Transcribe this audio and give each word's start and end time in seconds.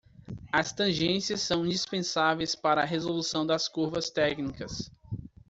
As 0.51 0.73
tangências 0.73 1.41
são 1.41 1.63
indispensáveis 1.63 2.55
para 2.55 2.81
a 2.81 2.85
resolução 2.85 3.45
das 3.45 3.67
curvas 3.67 4.09
técnicas. 4.09 4.89